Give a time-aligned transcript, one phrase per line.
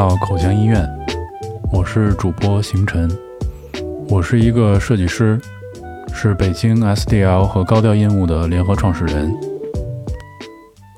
[0.00, 0.88] 到口腔医院，
[1.70, 3.06] 我是主播行晨，
[4.08, 5.38] 我是一个设计师，
[6.14, 9.30] 是北京 SDL 和高调音物的联合创始人。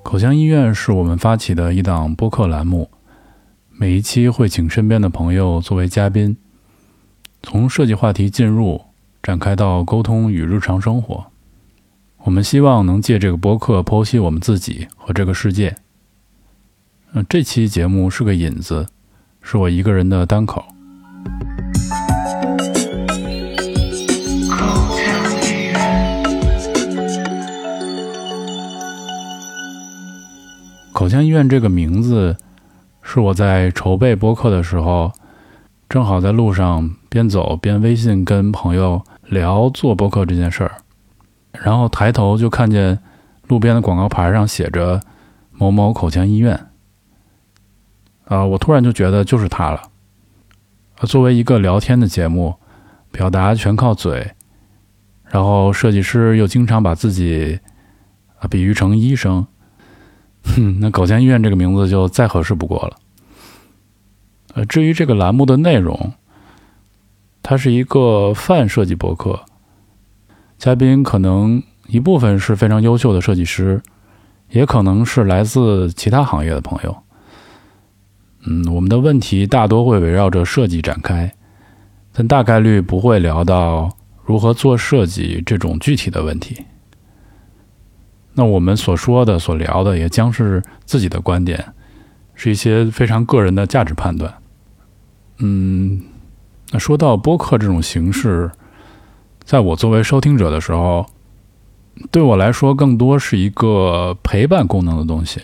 [0.05, 2.89] 口腔医院是我们发起的一档播客栏目，
[3.71, 6.37] 每一期会请身边的朋友作为嘉宾，
[7.43, 8.83] 从设计话题进入，
[9.21, 11.27] 展开到沟通与日常生活。
[12.19, 15.75] 我们希望能借这个播客剖析我们自己和这个世界。
[17.15, 18.87] 嗯，这期节目是个引子，
[19.43, 20.65] 是我一个人的单口。
[30.95, 32.35] 口腔医院这个名字
[33.03, 35.13] 是我在筹备播客的时候，
[35.91, 40.73] 正好在路上边走边微信跟朋友聊做播客这件事儿，
[41.53, 42.99] 然后抬头就看见
[43.49, 45.03] 路边的广告牌上写着
[45.53, 46.69] “某某口腔医院”。
[48.33, 49.83] 啊，我突然就觉得就是他了。
[51.03, 52.55] 作为一个聊天的节目，
[53.11, 54.33] 表达全靠嘴，
[55.25, 57.61] 然后设计师又经常把自己
[58.39, 59.47] 啊比喻成医生，
[60.45, 62.97] 哼， 那口腔医院这个名字就再合适不过了。
[64.55, 66.15] 呃，至于这个栏目的内容，
[67.43, 69.45] 它是一个泛设计博客，
[70.57, 73.83] 嘉宾可能一部分是非常优秀的设计师，
[74.49, 77.02] 也可能是来自其他行业的朋友。
[78.45, 81.33] 嗯，我们的问题大多会围绕着设计展开，
[82.13, 86.65] 但大概率不会聊到如何做设计这种具体的问题。
[88.35, 91.73] 那我们所说的、所聊的，也将是自己的观点，
[92.35, 94.35] 是一些非常个人的价值判断。
[95.39, 96.03] 嗯，
[96.73, 98.51] 那说到播客这种形式，
[99.45, 101.07] 在我作为收听者的时候，
[102.11, 105.41] 对我来说更多是一个陪伴功能的东西。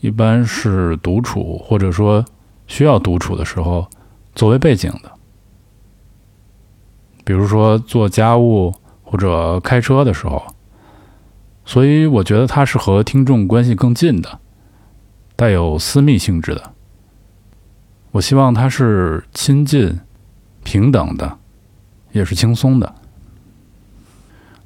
[0.00, 2.24] 一般是独处，或者说
[2.66, 3.88] 需要独处的时候，
[4.34, 5.12] 作为背景的。
[7.24, 10.42] 比如说做家务或者开车的时候，
[11.64, 14.38] 所以我觉得它是和听众关系更近的，
[15.36, 16.72] 带有私密性质的。
[18.12, 20.00] 我希望它是亲近、
[20.64, 21.38] 平等的，
[22.12, 22.94] 也是轻松的。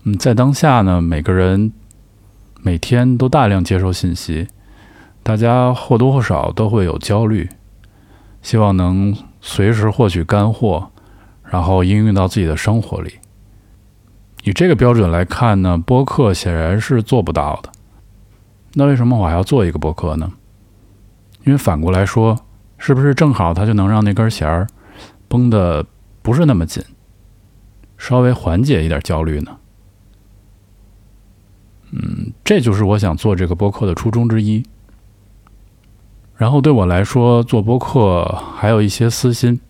[0.04, 1.72] 嗯，在当下呢，每个人
[2.60, 4.47] 每天都大量接收信息。
[5.22, 7.49] 大家或多或少都会有焦虑，
[8.43, 10.91] 希望能随时获取干货，
[11.44, 13.15] 然后应用到自己的生活里。
[14.43, 17.71] 以这个标准来看呢，播客显然是做不到的。
[18.75, 20.33] 那为什么我还要做一个播客呢？
[21.44, 22.37] 因为反过来说，
[22.78, 24.66] 是不是正好它就能让那根弦儿
[25.28, 25.87] 绷得
[26.22, 26.83] 不是那么紧，
[27.97, 29.56] 稍微缓解一点焦虑呢？
[31.93, 34.65] 嗯，这就是我想做这个播客的初衷之一。
[36.37, 38.25] 然后对我来说，做播客
[38.56, 39.60] 还有一些私心。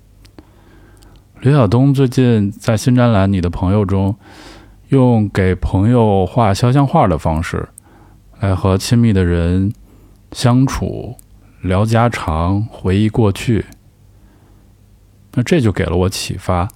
[1.40, 4.14] 刘晓东最近在新专栏《你的朋友》中，
[4.88, 7.68] 用给朋友画肖像画的方式，
[8.40, 9.72] 来和亲密的人
[10.30, 11.16] 相处、
[11.60, 13.66] 聊家常、回忆过去。
[15.34, 16.68] 那这就给了我启发，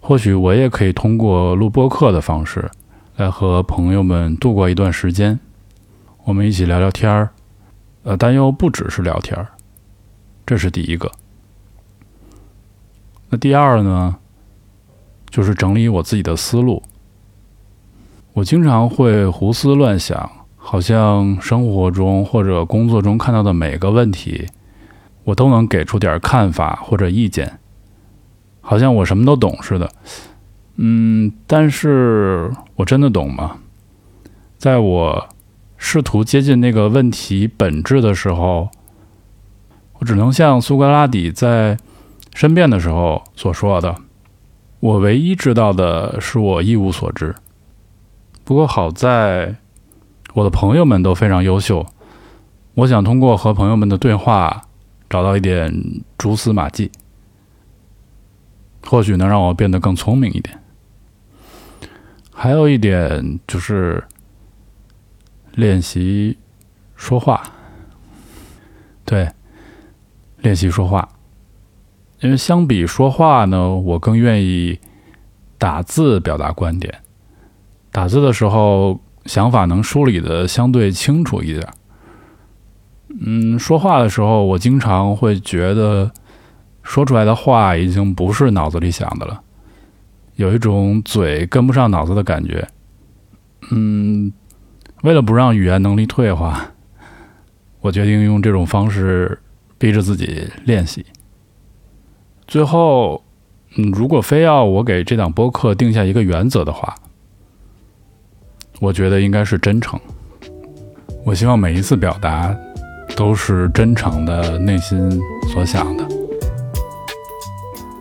[0.00, 2.70] 或许我也可以通过录播客的方式，
[3.16, 5.38] 来和朋友们度过一段时间，
[6.24, 7.30] 我们一起聊聊天儿。
[8.04, 9.48] 呃，但又不只是聊天儿，
[10.46, 11.10] 这是第一个。
[13.28, 14.16] 那第二呢，
[15.28, 16.82] 就是整理我自己的思路。
[18.32, 24.46] 我经常会胡思乱想，好像生活中或者工作中看到的每个问题，
[25.24, 27.58] 我都能给出点看法或者意见，
[28.60, 29.90] 好像我什么都懂似的。
[30.76, 33.58] 嗯，但是我真的懂吗？
[34.56, 35.28] 在我。
[35.80, 38.68] 试图接近那个问题本质的时候，
[39.94, 41.78] 我只能像苏格拉底在
[42.34, 43.94] 申辩的时候所说的
[44.80, 47.34] ：“我唯一知道的是我一无所知。”
[48.44, 49.54] 不过好在
[50.34, 51.86] 我的朋友们都非常优秀，
[52.74, 54.64] 我想通过和朋友们的对话
[55.08, 55.72] 找到一点
[56.18, 56.90] 蛛丝马迹，
[58.84, 60.58] 或许能让我变得更聪明一点。
[62.32, 64.02] 还有一点就是。
[65.58, 66.38] 练习
[66.94, 67.42] 说话，
[69.04, 69.28] 对，
[70.36, 71.08] 练习说话，
[72.20, 74.78] 因为相比说话呢，我更愿意
[75.58, 77.02] 打字表达观点。
[77.90, 81.68] 打字的时候，想法能梳理的相对清楚一点。
[83.18, 86.12] 嗯，说话的时候，我经常会觉得
[86.84, 89.42] 说出来的话已经不是脑子里想的了，
[90.36, 92.68] 有一种嘴跟不上脑子的感觉。
[93.72, 94.32] 嗯。
[95.02, 96.72] 为了不让语言能力退化，
[97.80, 99.38] 我决定用这种方式
[99.78, 101.06] 逼着自己练习。
[102.46, 103.22] 最后，
[103.76, 106.94] 嗯，如果非要我给这档播客定下一个原则的话，
[108.80, 109.98] 我觉得应该是真诚。
[111.24, 112.56] 我希望每一次表达
[113.14, 115.20] 都是真诚的内心
[115.52, 116.04] 所想的。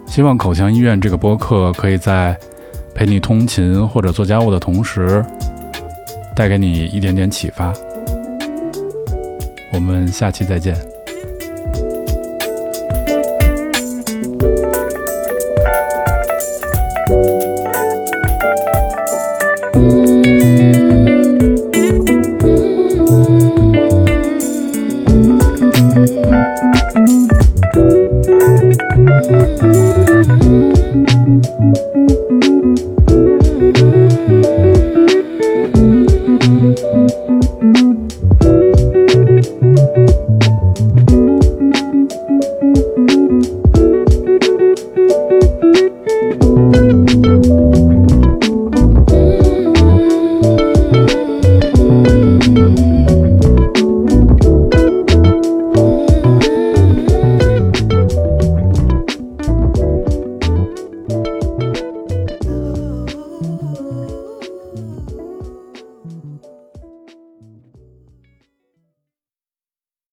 [0.08, 2.36] 希望口腔医院这个播客可以在
[2.96, 5.24] 陪你通勤或者做家务的同时，
[6.38, 7.74] 带给你一点点启发。
[9.74, 10.97] 我们下期再见。